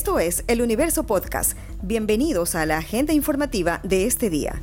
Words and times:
Esto 0.00 0.18
es 0.18 0.44
El 0.48 0.62
Universo 0.62 1.04
Podcast. 1.04 1.58
Bienvenidos 1.82 2.54
a 2.54 2.64
la 2.64 2.78
agenda 2.78 3.12
informativa 3.12 3.80
de 3.82 4.06
este 4.06 4.30
día. 4.30 4.62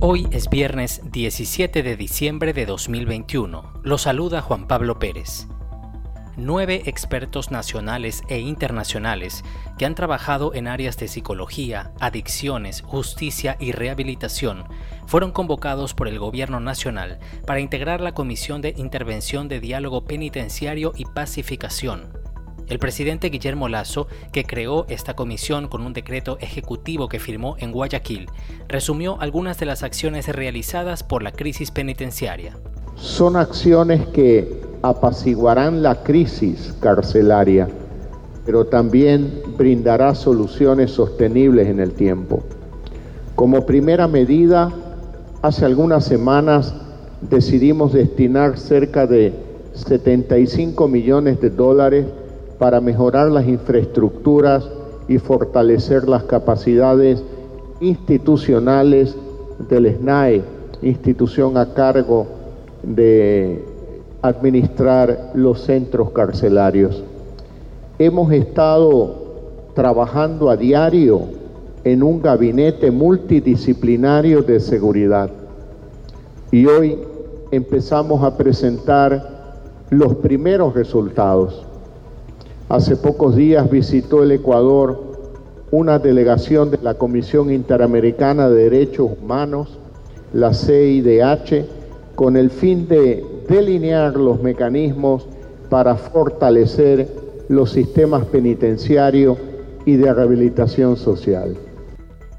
Hoy 0.00 0.28
es 0.30 0.48
viernes 0.48 1.00
17 1.10 1.82
de 1.82 1.96
diciembre 1.96 2.52
de 2.52 2.66
2021. 2.66 3.80
Lo 3.82 3.98
saluda 3.98 4.42
Juan 4.42 4.68
Pablo 4.68 5.00
Pérez 5.00 5.48
nueve 6.36 6.82
expertos 6.86 7.50
nacionales 7.50 8.22
e 8.28 8.40
internacionales 8.40 9.44
que 9.78 9.86
han 9.86 9.94
trabajado 9.94 10.52
en 10.54 10.66
áreas 10.66 10.96
de 10.96 11.08
psicología, 11.08 11.92
adicciones, 12.00 12.82
justicia 12.82 13.56
y 13.60 13.72
rehabilitación, 13.72 14.64
fueron 15.06 15.32
convocados 15.32 15.94
por 15.94 16.08
el 16.08 16.18
Gobierno 16.18 16.60
Nacional 16.60 17.18
para 17.46 17.60
integrar 17.60 18.00
la 18.00 18.14
Comisión 18.14 18.62
de 18.62 18.74
Intervención 18.76 19.48
de 19.48 19.60
Diálogo 19.60 20.04
Penitenciario 20.04 20.92
y 20.96 21.04
Pacificación. 21.04 22.13
El 22.66 22.78
presidente 22.78 23.28
Guillermo 23.28 23.68
Lazo, 23.68 24.06
que 24.32 24.44
creó 24.44 24.86
esta 24.88 25.14
comisión 25.14 25.68
con 25.68 25.82
un 25.82 25.92
decreto 25.92 26.38
ejecutivo 26.40 27.08
que 27.10 27.20
firmó 27.20 27.56
en 27.58 27.72
Guayaquil, 27.72 28.26
resumió 28.68 29.20
algunas 29.20 29.58
de 29.58 29.66
las 29.66 29.82
acciones 29.82 30.28
realizadas 30.28 31.02
por 31.02 31.22
la 31.22 31.32
crisis 31.32 31.70
penitenciaria. 31.70 32.56
Son 32.96 33.36
acciones 33.36 34.06
que 34.08 34.62
apaciguarán 34.80 35.82
la 35.82 36.02
crisis 36.02 36.74
carcelaria, 36.80 37.68
pero 38.46 38.64
también 38.64 39.42
brindará 39.58 40.14
soluciones 40.14 40.90
sostenibles 40.90 41.68
en 41.68 41.80
el 41.80 41.92
tiempo. 41.92 42.42
Como 43.34 43.66
primera 43.66 44.08
medida, 44.08 44.72
hace 45.42 45.66
algunas 45.66 46.06
semanas 46.06 46.74
decidimos 47.20 47.92
destinar 47.92 48.58
cerca 48.58 49.06
de 49.06 49.34
75 49.74 50.88
millones 50.88 51.40
de 51.42 51.50
dólares 51.50 52.06
para 52.58 52.80
mejorar 52.80 53.30
las 53.30 53.46
infraestructuras 53.46 54.68
y 55.08 55.18
fortalecer 55.18 56.08
las 56.08 56.24
capacidades 56.24 57.22
institucionales 57.80 59.16
del 59.68 59.96
SNAE, 59.96 60.42
institución 60.82 61.56
a 61.56 61.74
cargo 61.74 62.26
de 62.82 63.64
administrar 64.22 65.32
los 65.34 65.62
centros 65.62 66.10
carcelarios. 66.10 67.02
Hemos 67.98 68.32
estado 68.32 69.14
trabajando 69.74 70.50
a 70.50 70.56
diario 70.56 71.22
en 71.84 72.02
un 72.02 72.22
gabinete 72.22 72.90
multidisciplinario 72.90 74.42
de 74.42 74.60
seguridad 74.60 75.30
y 76.50 76.66
hoy 76.66 76.98
empezamos 77.50 78.22
a 78.22 78.36
presentar 78.36 79.58
los 79.90 80.14
primeros 80.16 80.74
resultados. 80.74 81.66
Hace 82.68 82.96
pocos 82.96 83.36
días 83.36 83.70
visitó 83.70 84.22
el 84.22 84.32
Ecuador 84.32 85.14
una 85.70 85.98
delegación 85.98 86.70
de 86.70 86.78
la 86.82 86.94
Comisión 86.94 87.52
Interamericana 87.52 88.48
de 88.48 88.70
Derechos 88.70 89.10
Humanos, 89.20 89.78
la 90.32 90.54
CIDH, 90.54 91.66
con 92.14 92.36
el 92.36 92.50
fin 92.50 92.88
de 92.88 93.24
delinear 93.48 94.16
los 94.16 94.40
mecanismos 94.42 95.26
para 95.68 95.96
fortalecer 95.96 97.08
los 97.48 97.70
sistemas 97.70 98.24
penitenciarios 98.26 99.36
y 99.84 99.96
de 99.96 100.14
rehabilitación 100.14 100.96
social. 100.96 101.56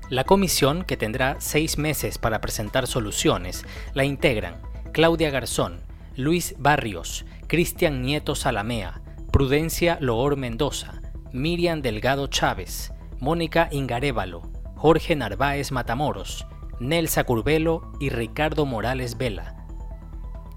La 0.09 0.23
comisión, 0.23 0.83
que 0.83 0.97
tendrá 0.97 1.35
seis 1.39 1.77
meses 1.77 2.17
para 2.17 2.41
presentar 2.41 2.87
soluciones, 2.87 3.63
la 3.93 4.05
integran 4.05 4.55
Claudia 4.91 5.29
Garzón, 5.29 5.79
Luis 6.15 6.55
Barrios, 6.57 7.25
Cristian 7.47 8.01
Nieto 8.01 8.33
Salamea, 8.33 9.01
Prudencia 9.35 9.97
Loor 9.99 10.37
Mendoza, 10.37 11.01
Miriam 11.33 11.81
Delgado 11.81 12.27
Chávez, 12.27 12.93
Mónica 13.19 13.67
Ingarévalo, 13.69 14.43
Jorge 14.75 15.13
Narváez 15.17 15.73
Matamoros, 15.73 16.47
Nelsa 16.79 17.25
Curbelo 17.25 17.91
y 17.99 18.11
Ricardo 18.11 18.65
Morales 18.65 19.17
Vela. 19.17 19.67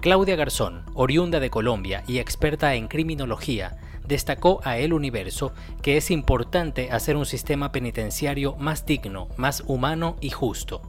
Claudia 0.01 0.37
Garzón, 0.37 0.85
oriunda 0.95 1.41
de 1.41 1.51
Colombia 1.51 2.05
y 2.07 2.19
experta 2.19 2.77
en 2.77 2.87
criminología, 2.87 3.79
destacó 4.07 4.61
a 4.63 4.79
El 4.79 4.93
Universo 4.93 5.53
que 5.83 5.97
es 5.97 6.13
importante 6.13 6.93
hacer 6.93 7.17
un 7.17 7.27
sistema 7.27 7.73
penitenciario 7.73 8.55
más 8.59 8.87
digno, 8.87 9.27
más 9.37 9.65
humano 9.67 10.15
y 10.21 10.31
justo 10.31 10.83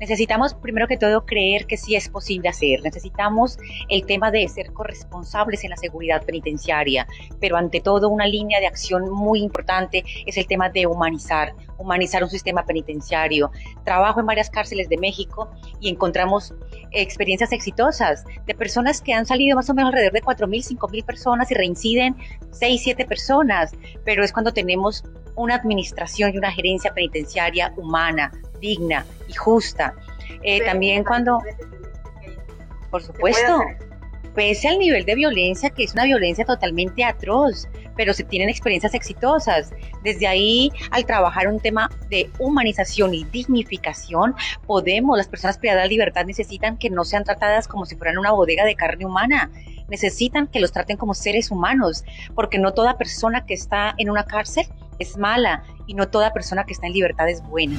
necesitamos 0.00 0.54
primero 0.54 0.86
que 0.86 0.96
todo 0.96 1.24
creer 1.24 1.66
que 1.66 1.76
sí 1.76 1.96
es 1.96 2.08
posible 2.08 2.48
hacer. 2.48 2.82
Necesitamos 2.82 3.58
el 3.88 4.04
tema 4.06 4.30
de 4.30 4.46
ser 4.48 4.72
corresponsables 4.72 5.64
en 5.64 5.70
la 5.70 5.76
seguridad 5.76 6.22
penitenciaria, 6.24 7.06
pero 7.40 7.56
ante 7.56 7.80
todo 7.80 8.08
una 8.08 8.26
línea 8.26 8.60
de 8.60 8.66
acción 8.66 9.10
muy 9.10 9.40
importante 9.40 10.04
es 10.26 10.36
el 10.36 10.46
tema 10.46 10.68
de 10.68 10.86
humanizar, 10.86 11.54
humanizar 11.78 12.22
un 12.22 12.30
sistema 12.30 12.64
penitenciario. 12.64 13.50
Trabajo 13.84 14.20
en 14.20 14.26
varias 14.26 14.50
cárceles 14.50 14.88
de 14.88 14.98
México 14.98 15.50
y 15.80 15.88
encontramos 15.88 16.54
experiencias 16.92 17.52
exitosas 17.52 18.24
de 18.46 18.54
personas 18.54 19.00
que 19.00 19.12
han 19.12 19.26
salido 19.26 19.56
más 19.56 19.68
o 19.70 19.74
menos 19.74 19.88
alrededor 19.88 20.12
de 20.12 20.22
4.000, 20.22 20.78
5.000 20.78 21.04
personas 21.04 21.50
y 21.50 21.54
reinciden 21.54 22.16
6, 22.50 22.80
7 22.84 23.04
personas, 23.04 23.72
pero 24.04 24.24
es 24.24 24.32
cuando 24.32 24.52
tenemos 24.52 25.04
una 25.36 25.54
administración 25.54 26.32
y 26.34 26.38
una 26.38 26.50
gerencia 26.50 26.92
penitenciaria 26.94 27.72
humana, 27.76 28.32
digna 28.60 29.06
y 29.28 29.34
justa. 29.34 29.94
Eh, 30.42 30.60
también 30.64 31.04
cuando, 31.04 31.38
por 32.90 33.02
supuesto, 33.02 33.62
pese 34.34 34.68
al 34.68 34.78
nivel 34.78 35.04
de 35.04 35.14
violencia, 35.14 35.70
que 35.70 35.84
es 35.84 35.94
una 35.94 36.04
violencia 36.04 36.44
totalmente 36.44 37.04
atroz, 37.04 37.68
pero 37.96 38.12
se 38.12 38.22
tienen 38.22 38.48
experiencias 38.48 38.94
exitosas. 38.94 39.72
Desde 40.04 40.26
ahí, 40.26 40.70
al 40.90 41.06
trabajar 41.06 41.48
un 41.48 41.58
tema 41.58 41.90
de 42.10 42.30
humanización 42.38 43.14
y 43.14 43.24
dignificación, 43.24 44.34
podemos, 44.66 45.16
las 45.16 45.26
personas 45.26 45.58
privadas 45.58 45.84
de 45.84 45.88
libertad 45.88 46.26
necesitan 46.26 46.76
que 46.76 46.90
no 46.90 47.04
sean 47.04 47.24
tratadas 47.24 47.66
como 47.66 47.86
si 47.86 47.96
fueran 47.96 48.18
una 48.18 48.32
bodega 48.32 48.64
de 48.64 48.76
carne 48.76 49.06
humana. 49.06 49.50
Necesitan 49.88 50.48
que 50.48 50.60
los 50.60 50.72
traten 50.72 50.96
como 50.96 51.14
seres 51.14 51.50
humanos, 51.50 52.04
porque 52.34 52.58
no 52.58 52.74
toda 52.74 52.98
persona 52.98 53.46
que 53.46 53.54
está 53.54 53.94
en 53.96 54.10
una 54.10 54.24
cárcel 54.24 54.66
es 54.98 55.16
mala 55.16 55.64
y 55.86 55.94
no 55.94 56.08
toda 56.08 56.32
persona 56.32 56.64
que 56.64 56.72
está 56.72 56.86
en 56.86 56.92
libertad 56.92 57.28
es 57.28 57.42
buena. 57.42 57.78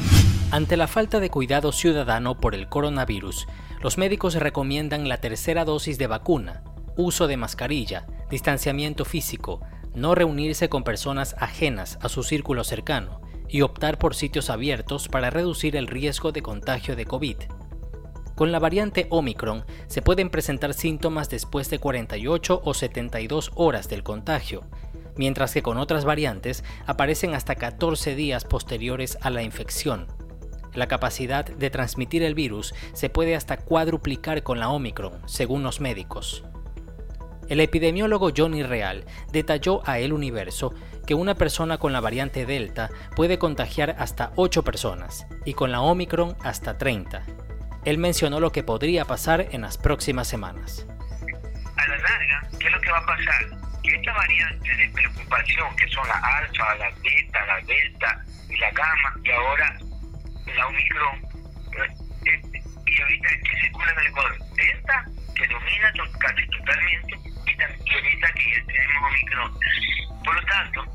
Ante 0.52 0.78
la 0.78 0.88
falta 0.88 1.20
de 1.20 1.30
cuidado 1.30 1.72
ciudadano 1.72 2.40
por 2.40 2.56
el 2.56 2.70
coronavirus, 2.70 3.48
los 3.82 3.98
médicos 3.98 4.36
recomiendan 4.36 5.10
la 5.10 5.18
tercera 5.18 5.66
dosis 5.66 5.98
de 5.98 6.08
vacuna, 6.08 6.64
uso 6.96 7.28
de 7.28 7.38
mascarilla, 7.38 8.06
distanciamiento 8.30 9.06
físico, 9.06 9.62
no 9.94 10.16
reunirse 10.16 10.70
con 10.70 10.84
personas 10.84 11.36
ajenas 11.40 11.98
a 12.02 12.10
su 12.10 12.24
círculo 12.24 12.64
cercano 12.64 13.22
y 13.50 13.62
optar 13.62 13.98
por 13.98 14.16
sitios 14.16 14.50
abiertos 14.50 15.08
para 15.08 15.30
reducir 15.30 15.76
el 15.76 15.88
riesgo 15.88 16.32
de 16.32 16.42
contagio 16.42 16.96
de 16.96 17.06
COVID. 17.06 17.38
Con 18.36 18.52
la 18.52 18.60
variante 18.60 19.08
Omicron 19.10 19.66
se 19.88 20.04
pueden 20.04 20.30
presentar 20.30 20.76
síntomas 20.76 21.30
después 21.30 21.70
de 21.72 21.80
48 21.80 22.62
o 22.64 22.74
72 22.74 23.52
horas 23.56 23.90
del 23.90 24.04
contagio, 24.04 24.62
mientras 25.18 25.54
que 25.54 25.62
con 25.62 25.78
otras 25.78 26.06
variantes 26.06 26.64
aparecen 26.86 27.34
hasta 27.34 27.56
14 27.56 28.16
días 28.16 28.46
posteriores 28.46 29.18
a 29.22 29.30
la 29.30 29.44
infección. 29.44 30.08
La 30.74 30.88
capacidad 30.88 31.46
de 31.46 31.70
transmitir 31.70 32.24
el 32.24 32.36
virus 32.36 32.76
se 32.94 33.10
puede 33.10 33.36
hasta 33.36 33.58
cuadruplicar 33.58 34.44
con 34.44 34.60
la 34.60 34.70
Omicron, 34.70 35.22
según 35.26 35.64
los 35.64 35.82
médicos. 35.82 36.44
El 37.50 37.62
epidemiólogo 37.62 38.32
Johnny 38.36 38.62
Real 38.62 39.06
detalló 39.32 39.82
a 39.88 40.00
El 40.00 40.14
Universo 40.14 40.74
que 41.06 41.16
una 41.16 41.36
persona 41.36 41.78
con 41.78 41.94
la 41.94 42.02
variante 42.02 42.46
Delta 42.46 42.90
puede 43.16 43.40
contagiar 43.40 43.96
hasta 43.98 44.34
8 44.36 44.64
personas 44.64 45.26
y 45.46 45.54
con 45.54 45.72
la 45.72 45.82
Omicron 45.82 46.36
hasta 46.44 46.78
30. 46.78 47.24
Él 47.86 47.98
mencionó 47.98 48.42
lo 48.42 48.52
que 48.52 48.64
podría 48.64 49.06
pasar 49.06 49.48
en 49.52 49.62
las 49.62 49.78
próximas 49.78 50.28
semanas. 50.28 50.86
A 51.78 51.88
la 51.88 51.98
larga, 51.98 52.50
¿qué 52.60 52.68
es 52.68 52.74
lo 52.74 52.82
que 52.82 52.92
va 52.92 52.98
a 52.98 53.06
pasar? 53.06 53.67
Esta 53.88 54.14
variante 54.14 54.76
de 54.76 54.90
preocupación, 54.90 55.76
que 55.78 55.88
son 55.88 56.08
la 56.08 56.18
alfa, 56.18 56.76
la 56.76 56.90
beta, 57.02 57.46
la 57.46 57.62
delta 57.62 58.22
y 58.50 58.58
la 58.58 58.70
gamma, 58.72 59.14
y 59.24 59.32
ahora 59.32 59.78
la 60.56 60.68
Omicron, 60.68 61.16
eh, 61.72 61.96
eh, 62.26 62.62
y 62.86 63.02
ahorita 63.02 63.30
que 63.44 63.62
circula 63.62 63.92
en 63.92 64.00
el 64.00 64.08
Ecuador, 64.08 64.38
delta, 64.56 65.06
que 65.36 65.48
domina 65.48 65.94
casi 66.20 66.48
totalmente, 66.48 67.16
y, 67.46 67.94
ahorita 67.94 68.34
que 68.34 68.52
ya 68.52 68.66
tenemos 68.66 69.12
Omicron. 69.12 69.60
Por 70.24 70.36
lo 70.36 70.46
tanto, 70.46 70.86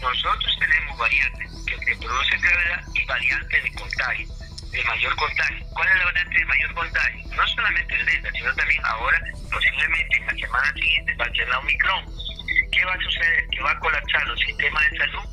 nosotros 0.00 0.56
tenemos 0.58 0.98
variantes 0.98 1.64
que, 1.66 1.96
producen 1.96 2.40
gravedad 2.40 2.82
y 2.94 3.04
variantes 3.04 3.62
de 3.62 3.72
contagio, 3.74 4.26
de 4.72 4.84
mayor 4.84 5.16
contagio. 5.16 5.66
¿Cuál 5.74 5.88
es 5.88 5.98
la 5.98 6.04
variante 6.04 6.38
de 6.38 6.44
mayor 6.46 6.74
contagio? 6.74 7.36
No 7.36 7.46
solamente 7.48 7.94
el 7.94 8.06
delta, 8.06 8.30
sino 8.32 8.54
también 8.54 8.86
ahora, 8.86 9.20
posiblemente 9.50 10.16
en 10.16 10.26
la 10.26 10.34
semana 10.34 10.72
siguiente, 10.72 11.14
va 11.14 11.24
a 11.24 11.30
ser 11.30 11.48
la 11.48 11.58
Omicron. 11.58 12.27
¿Qué 12.72 12.84
va 12.84 12.92
a 12.92 12.98
suceder? 12.98 13.48
Que 13.50 13.62
va 13.62 13.70
a 13.70 13.78
colapsar 13.80 14.26
los 14.26 14.40
sistemas 14.40 14.90
de 14.90 14.98
salud, 14.98 15.24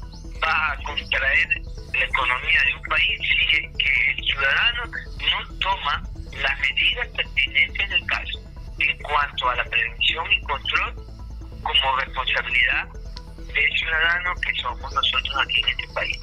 va 0.43 0.71
a 0.71 0.77
contraer 0.83 1.47
la 1.93 2.05
economía 2.05 2.63
de 2.65 2.75
un 2.75 2.81
país 2.83 3.19
si 3.19 3.45
que 3.47 4.11
el 4.11 4.23
ciudadano 4.23 4.83
no 4.85 5.59
toma 5.59 6.03
las 6.41 6.59
medidas 6.59 7.07
pertinentes 7.09 7.85
en 7.85 7.93
el 7.93 8.05
caso 8.05 8.39
en 8.79 8.97
cuanto 8.99 9.49
a 9.49 9.55
la 9.55 9.63
prevención 9.65 10.31
y 10.31 10.41
control 10.41 10.95
como 11.63 11.97
responsabilidad 11.97 12.87
de 13.53 13.69
ciudadanos 13.77 14.41
que 14.41 14.61
somos 14.61 14.93
nosotros 14.93 15.35
aquí 15.43 15.61
en 15.61 15.69
este 15.69 15.93
país. 15.93 16.19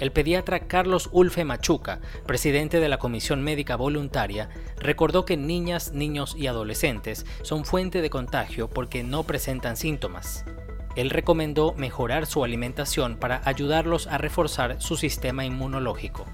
El 0.00 0.10
pediatra 0.10 0.66
Carlos 0.66 1.08
Ulfe 1.12 1.44
Machuca, 1.44 2.00
presidente 2.26 2.80
de 2.80 2.88
la 2.88 2.98
Comisión 2.98 3.42
Médica 3.42 3.76
Voluntaria, 3.76 4.48
recordó 4.76 5.24
que 5.24 5.36
niñas, 5.36 5.92
niños 5.92 6.34
y 6.36 6.48
adolescentes 6.48 7.24
son 7.42 7.64
fuente 7.64 8.02
de 8.02 8.10
contagio 8.10 8.68
porque 8.68 9.04
no 9.04 9.22
presentan 9.22 9.76
síntomas. 9.76 10.44
Él 10.96 11.10
recomendó 11.10 11.74
mejorar 11.74 12.26
su 12.26 12.42
alimentación 12.42 13.16
para 13.16 13.40
ayudarlos 13.44 14.08
a 14.08 14.18
reforzar 14.18 14.82
su 14.82 14.96
sistema 14.96 15.44
inmunológico. 15.44 16.26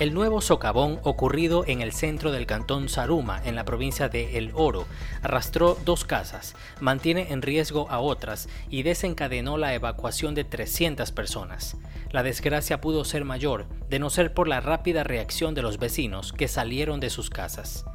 El 0.00 0.12
nuevo 0.12 0.40
socavón 0.40 0.98
ocurrido 1.04 1.64
en 1.68 1.80
el 1.80 1.92
centro 1.92 2.32
del 2.32 2.46
cantón 2.46 2.88
Saruma, 2.88 3.40
en 3.44 3.54
la 3.54 3.64
provincia 3.64 4.08
de 4.08 4.36
El 4.36 4.50
Oro, 4.54 4.86
arrastró 5.22 5.78
dos 5.84 6.04
casas, 6.04 6.56
mantiene 6.80 7.32
en 7.32 7.42
riesgo 7.42 7.88
a 7.90 8.00
otras 8.00 8.48
y 8.68 8.82
desencadenó 8.82 9.56
la 9.56 9.72
evacuación 9.72 10.34
de 10.34 10.42
300 10.42 11.12
personas. 11.12 11.76
La 12.14 12.22
desgracia 12.22 12.80
pudo 12.80 13.04
ser 13.04 13.24
mayor, 13.24 13.66
de 13.90 13.98
no 13.98 14.08
ser 14.08 14.34
por 14.34 14.46
la 14.46 14.60
rápida 14.60 15.02
reacción 15.02 15.52
de 15.52 15.62
los 15.62 15.80
vecinos 15.80 16.32
que 16.32 16.46
salieron 16.46 17.00
de 17.00 17.10
sus 17.10 17.28
casas. 17.28 17.86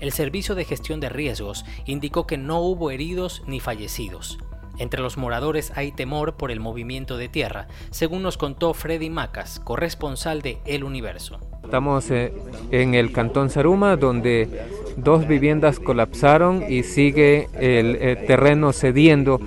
El 0.00 0.10
Servicio 0.10 0.56
de 0.56 0.64
Gestión 0.64 0.98
de 0.98 1.08
Riesgos 1.08 1.64
indicó 1.86 2.26
que 2.26 2.36
no 2.36 2.58
hubo 2.58 2.90
heridos 2.90 3.44
ni 3.46 3.60
fallecidos. 3.60 4.38
Entre 4.78 5.00
los 5.00 5.16
moradores 5.16 5.70
hay 5.76 5.92
temor 5.92 6.34
por 6.34 6.50
el 6.50 6.58
movimiento 6.58 7.16
de 7.16 7.28
tierra, 7.28 7.68
según 7.92 8.24
nos 8.24 8.38
contó 8.38 8.74
Freddy 8.74 9.08
Macas, 9.08 9.60
corresponsal 9.60 10.42
de 10.42 10.58
El 10.66 10.82
Universo. 10.82 11.38
Estamos 11.62 12.10
eh, 12.10 12.34
en 12.72 12.94
el 12.94 13.12
cantón 13.12 13.50
Saruma, 13.50 13.94
donde 13.96 14.48
dos 14.96 15.28
viviendas 15.28 15.78
colapsaron 15.78 16.64
y 16.68 16.82
sigue 16.82 17.48
el 17.54 17.94
eh, 18.00 18.16
terreno 18.26 18.72
cediendo 18.72 19.38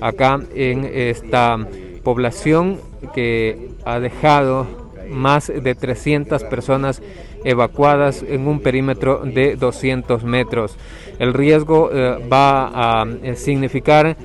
acá 0.00 0.40
en 0.54 0.84
esta 0.84 1.58
población 2.04 2.78
que 3.12 3.70
ha 3.84 4.00
dejado 4.00 4.66
más 5.10 5.48
de 5.48 5.74
300 5.74 6.44
personas 6.44 7.02
evacuadas 7.44 8.24
en 8.28 8.48
un 8.48 8.60
perímetro 8.60 9.22
de 9.24 9.56
200 9.56 10.24
metros. 10.24 10.76
El 11.18 11.32
riesgo 11.32 11.90
eh, 11.92 12.18
va 12.30 13.02
a 13.02 13.06
significar 13.36 14.16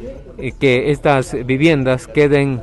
que 0.59 0.91
estas 0.91 1.35
viviendas 1.45 2.07
queden 2.07 2.61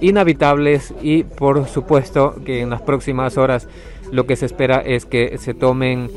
inhabitables 0.00 0.94
y 1.02 1.24
por 1.24 1.66
supuesto 1.66 2.36
que 2.44 2.60
en 2.60 2.70
las 2.70 2.82
próximas 2.82 3.36
horas 3.38 3.68
lo 4.12 4.26
que 4.26 4.36
se 4.36 4.46
espera 4.46 4.82
es 4.84 5.04
que 5.04 5.38
se 5.38 5.54
tomen 5.54 6.10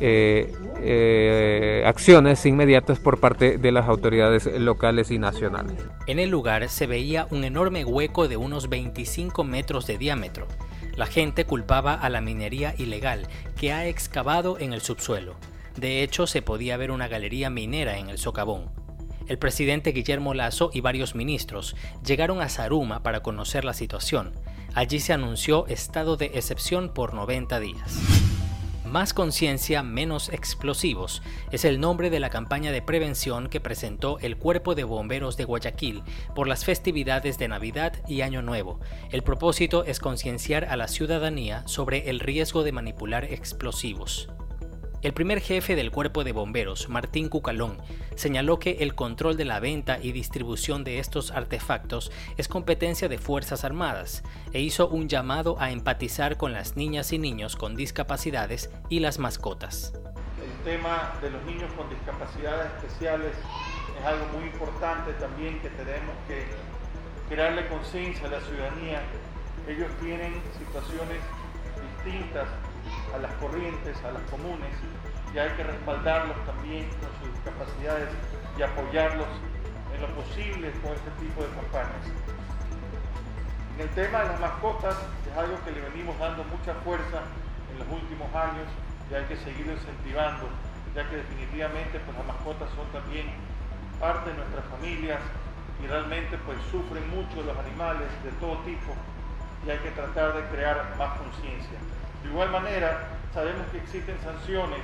eh, 0.00 0.52
eh, 0.80 1.82
acciones 1.86 2.44
inmediatas 2.46 2.98
por 2.98 3.20
parte 3.20 3.58
de 3.58 3.72
las 3.72 3.88
autoridades 3.88 4.46
locales 4.60 5.10
y 5.10 5.18
nacionales. 5.18 5.76
En 6.06 6.18
el 6.18 6.30
lugar 6.30 6.68
se 6.68 6.86
veía 6.86 7.26
un 7.30 7.44
enorme 7.44 7.84
hueco 7.84 8.28
de 8.28 8.36
unos 8.36 8.68
25 8.68 9.44
metros 9.44 9.86
de 9.86 9.98
diámetro. 9.98 10.46
La 10.96 11.06
gente 11.06 11.44
culpaba 11.44 11.94
a 11.94 12.08
la 12.08 12.20
minería 12.20 12.74
ilegal 12.78 13.28
que 13.56 13.72
ha 13.72 13.86
excavado 13.86 14.58
en 14.58 14.72
el 14.72 14.80
subsuelo. 14.80 15.36
De 15.76 16.02
hecho, 16.02 16.26
se 16.26 16.40
podía 16.40 16.76
ver 16.76 16.90
una 16.90 17.06
galería 17.06 17.50
minera 17.50 17.98
en 17.98 18.08
el 18.08 18.18
socavón. 18.18 18.70
El 19.28 19.38
presidente 19.38 19.92
Guillermo 19.92 20.34
Lazo 20.34 20.70
y 20.72 20.80
varios 20.80 21.14
ministros 21.14 21.76
llegaron 22.04 22.40
a 22.40 22.48
Saruma 22.48 23.02
para 23.02 23.20
conocer 23.20 23.64
la 23.64 23.74
situación. 23.74 24.32
Allí 24.74 25.00
se 25.00 25.12
anunció 25.12 25.66
estado 25.66 26.16
de 26.16 26.26
excepción 26.34 26.90
por 26.94 27.12
90 27.12 27.60
días. 27.60 28.25
Más 28.96 29.12
conciencia, 29.12 29.82
menos 29.82 30.30
explosivos 30.30 31.20
es 31.50 31.66
el 31.66 31.80
nombre 31.80 32.08
de 32.08 32.18
la 32.18 32.30
campaña 32.30 32.72
de 32.72 32.80
prevención 32.80 33.50
que 33.50 33.60
presentó 33.60 34.18
el 34.20 34.38
Cuerpo 34.38 34.74
de 34.74 34.84
Bomberos 34.84 35.36
de 35.36 35.44
Guayaquil 35.44 36.02
por 36.34 36.48
las 36.48 36.64
festividades 36.64 37.36
de 37.36 37.46
Navidad 37.46 37.92
y 38.08 38.22
Año 38.22 38.40
Nuevo. 38.40 38.80
El 39.10 39.22
propósito 39.22 39.84
es 39.84 40.00
concienciar 40.00 40.64
a 40.64 40.78
la 40.78 40.88
ciudadanía 40.88 41.68
sobre 41.68 42.08
el 42.08 42.20
riesgo 42.20 42.62
de 42.62 42.72
manipular 42.72 43.26
explosivos. 43.26 44.30
El 45.06 45.14
primer 45.14 45.40
jefe 45.40 45.76
del 45.76 45.92
cuerpo 45.92 46.24
de 46.24 46.32
bomberos, 46.32 46.88
Martín 46.88 47.28
Cucalón, 47.28 47.78
señaló 48.16 48.58
que 48.58 48.78
el 48.80 48.96
control 48.96 49.36
de 49.36 49.44
la 49.44 49.60
venta 49.60 50.00
y 50.02 50.10
distribución 50.10 50.82
de 50.82 50.98
estos 50.98 51.30
artefactos 51.30 52.10
es 52.36 52.48
competencia 52.48 53.08
de 53.08 53.16
Fuerzas 53.16 53.62
Armadas 53.62 54.24
e 54.52 54.62
hizo 54.62 54.88
un 54.88 55.08
llamado 55.08 55.60
a 55.60 55.70
empatizar 55.70 56.36
con 56.36 56.52
las 56.52 56.76
niñas 56.76 57.12
y 57.12 57.20
niños 57.20 57.54
con 57.54 57.76
discapacidades 57.76 58.68
y 58.88 58.98
las 58.98 59.20
mascotas. 59.20 59.92
El 60.42 60.64
tema 60.64 61.12
de 61.22 61.30
los 61.30 61.44
niños 61.44 61.70
con 61.76 61.88
discapacidades 61.88 62.66
especiales 62.82 63.30
es 64.00 64.04
algo 64.04 64.26
muy 64.36 64.48
importante 64.48 65.12
también 65.20 65.60
que 65.60 65.68
tenemos 65.68 66.16
que 66.26 66.46
crearle 67.28 67.68
conciencia 67.68 68.26
a 68.26 68.30
la 68.32 68.40
ciudadanía. 68.40 69.02
Ellos 69.68 69.88
tienen 70.02 70.34
situaciones 70.58 71.20
distintas 72.02 72.48
a 73.14 73.18
las 73.18 73.32
corrientes, 73.34 73.96
a 74.04 74.12
las 74.12 74.22
comunes, 74.30 74.74
y 75.34 75.38
hay 75.38 75.50
que 75.50 75.64
respaldarlos 75.64 76.36
también 76.46 76.88
con 77.00 77.10
sus 77.20 77.34
discapacidades 77.34 78.08
y 78.58 78.62
apoyarlos 78.62 79.28
en 79.94 80.00
lo 80.00 80.08
posible 80.14 80.70
con 80.82 80.92
este 80.92 81.10
tipo 81.20 81.42
de 81.42 81.48
campañas. 81.54 82.04
En 83.76 83.82
el 83.82 83.90
tema 83.90 84.24
de 84.24 84.28
las 84.28 84.40
mascotas 84.40 84.96
es 85.28 85.36
algo 85.36 85.60
que 85.64 85.72
le 85.72 85.80
venimos 85.80 86.18
dando 86.18 86.44
mucha 86.44 86.72
fuerza 86.80 87.20
en 87.72 87.78
los 87.78 87.88
últimos 87.92 88.32
años 88.34 88.64
y 89.10 89.14
hay 89.14 89.24
que 89.24 89.36
seguirlo 89.36 89.72
incentivando, 89.72 90.48
ya 90.94 91.08
que 91.08 91.16
definitivamente 91.16 92.00
pues, 92.00 92.16
las 92.16 92.26
mascotas 92.26 92.68
son 92.72 92.88
también 92.92 93.28
parte 94.00 94.30
de 94.30 94.36
nuestras 94.36 94.64
familias 94.72 95.20
y 95.82 95.86
realmente 95.86 96.38
pues 96.44 96.56
sufren 96.70 97.04
mucho 97.12 97.42
los 97.44 97.56
animales 97.56 98.08
de 98.24 98.32
todo 98.40 98.56
tipo 98.64 98.96
y 99.66 99.70
hay 99.70 99.78
que 99.78 99.90
tratar 99.90 100.34
de 100.34 100.42
crear 100.48 100.96
más 100.96 101.18
conciencia. 101.18 101.78
De 102.26 102.32
igual 102.32 102.50
manera, 102.50 103.06
sabemos 103.32 103.68
que 103.70 103.78
existen 103.78 104.18
sanciones 104.20 104.80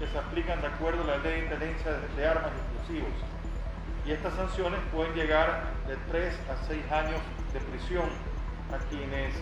que 0.00 0.06
se 0.06 0.18
aplican 0.18 0.58
de 0.62 0.68
acuerdo 0.68 1.02
a 1.02 1.06
la 1.06 1.18
ley 1.18 1.42
de 1.42 1.48
tenencia 1.48 1.92
de 1.92 2.26
armas 2.26 2.50
explosivos. 2.50 3.12
Y 4.06 4.12
estas 4.12 4.32
sanciones 4.34 4.80
pueden 4.90 5.12
llegar 5.12 5.64
de 5.86 5.96
3 6.10 6.34
a 6.48 6.66
6 6.66 6.90
años 6.90 7.20
de 7.52 7.60
prisión 7.60 8.08
a 8.72 8.78
quienes 8.88 9.34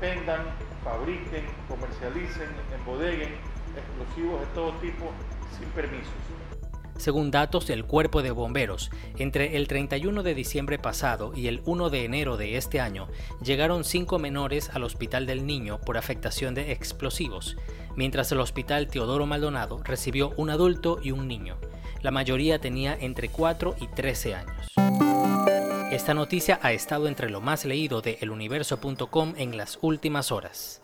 vendan, 0.00 0.42
fabriquen, 0.82 1.46
comercialicen, 1.68 2.48
embodeguen 2.74 3.36
explosivos 3.76 4.40
de 4.40 4.46
todo 4.46 4.72
tipo 4.78 5.12
sin 5.56 5.68
permisos. 5.70 6.53
Según 6.96 7.30
datos 7.30 7.66
del 7.66 7.84
Cuerpo 7.84 8.22
de 8.22 8.30
Bomberos, 8.30 8.90
entre 9.18 9.56
el 9.56 9.68
31 9.68 10.22
de 10.22 10.34
diciembre 10.34 10.78
pasado 10.78 11.32
y 11.34 11.48
el 11.48 11.60
1 11.64 11.90
de 11.90 12.04
enero 12.04 12.36
de 12.36 12.56
este 12.56 12.80
año, 12.80 13.08
llegaron 13.42 13.84
cinco 13.84 14.18
menores 14.18 14.70
al 14.70 14.84
Hospital 14.84 15.26
del 15.26 15.46
Niño 15.46 15.80
por 15.80 15.96
afectación 15.96 16.54
de 16.54 16.72
explosivos, 16.72 17.56
mientras 17.96 18.30
el 18.32 18.40
Hospital 18.40 18.86
Teodoro 18.86 19.26
Maldonado 19.26 19.82
recibió 19.82 20.32
un 20.36 20.50
adulto 20.50 21.00
y 21.02 21.10
un 21.10 21.26
niño. 21.26 21.56
La 22.02 22.10
mayoría 22.10 22.58
tenía 22.58 22.96
entre 23.00 23.28
4 23.28 23.76
y 23.80 23.86
13 23.88 24.34
años. 24.34 24.66
Esta 25.90 26.12
noticia 26.12 26.58
ha 26.62 26.72
estado 26.72 27.08
entre 27.08 27.30
lo 27.30 27.40
más 27.40 27.64
leído 27.64 28.02
de 28.02 28.18
eluniverso.com 28.20 29.34
en 29.36 29.56
las 29.56 29.78
últimas 29.80 30.32
horas. 30.32 30.83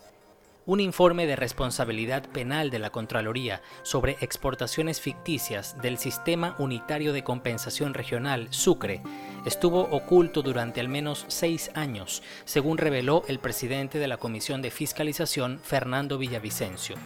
Un 0.66 0.78
informe 0.78 1.26
de 1.26 1.36
responsabilidad 1.36 2.28
penal 2.28 2.68
de 2.68 2.78
la 2.78 2.90
Contraloría 2.90 3.62
sobre 3.82 4.18
exportaciones 4.20 5.00
ficticias 5.00 5.80
del 5.80 5.96
Sistema 5.96 6.54
Unitario 6.58 7.14
de 7.14 7.24
Compensación 7.24 7.94
Regional, 7.94 8.48
Sucre, 8.50 9.00
estuvo 9.46 9.80
oculto 9.80 10.42
durante 10.42 10.80
al 10.80 10.88
menos 10.88 11.24
seis 11.28 11.70
años, 11.74 12.22
según 12.44 12.76
reveló 12.76 13.24
el 13.26 13.38
presidente 13.38 13.98
de 13.98 14.06
la 14.06 14.18
Comisión 14.18 14.60
de 14.60 14.70
Fiscalización, 14.70 15.60
Fernando 15.62 16.18
Villavicencio. 16.18 16.96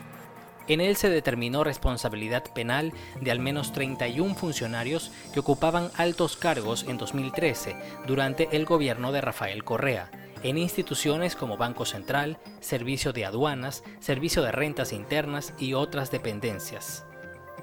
En 0.67 0.81
él 0.81 0.97
se 0.97 1.09
determinó 1.09 1.63
responsabilidad 1.63 2.43
penal 2.55 2.93
de 3.21 3.31
al 3.31 3.39
menos 3.39 3.73
31 3.73 4.35
funcionarios 4.35 5.13
que 5.33 5.41
ocupaban 5.41 5.91
altos 5.97 6.37
cargos 6.37 6.85
en 6.89 6.99
2013 6.99 7.77
durante 8.05 8.49
el 8.57 8.65
gobierno 8.65 9.13
de 9.13 9.21
Rafael 9.21 9.63
Correa 9.63 10.11
en 10.45 10.59
instituciones 10.59 11.35
como 11.35 11.57
Banco 11.57 11.87
Central, 11.87 12.39
Servicio 12.61 13.13
de 13.13 13.25
Aduanas, 13.25 13.83
Servicio 13.99 14.43
de 14.43 14.53
Rentas 14.53 14.93
Internas 14.93 15.55
y 15.59 15.73
otras 15.73 16.11
dependencias. 16.11 17.05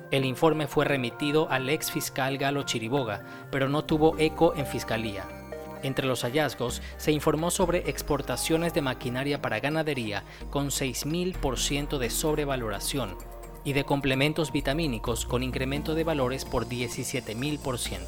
El 0.10 0.26
informe 0.26 0.68
fue 0.68 0.84
remitido 0.84 1.50
al 1.50 1.70
ex 1.70 1.92
fiscal 1.92 2.38
Galo 2.38 2.64
Chiriboga, 2.64 3.24
pero 3.52 3.70
no 3.70 3.86
tuvo 3.86 4.18
eco 4.18 4.54
en 4.56 4.66
fiscalía. 4.66 5.26
Entre 5.84 6.06
los 6.06 6.24
hallazgos 6.24 6.82
se 6.98 7.12
informó 7.12 7.52
sobre 7.52 7.90
exportaciones 7.90 8.74
de 8.74 8.82
maquinaria 8.82 9.42
para 9.42 9.60
ganadería 9.60 10.24
con 10.50 10.68
6.000% 10.68 11.98
de 11.98 12.10
sobrevaloración 12.10 13.16
y 13.64 13.74
de 13.74 13.84
complementos 13.84 14.52
vitamínicos 14.52 15.26
con 15.26 15.44
incremento 15.44 15.94
de 15.94 16.04
valores 16.04 16.46
por 16.46 16.68
17.000%. 16.68 18.02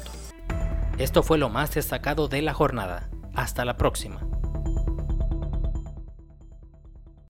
Esto 0.98 1.22
fue 1.22 1.38
lo 1.38 1.48
más 1.48 1.74
destacado 1.74 2.28
de 2.28 2.42
la 2.42 2.54
jornada. 2.54 3.08
Hasta 3.34 3.64
la 3.64 3.76
próxima. 3.76 4.33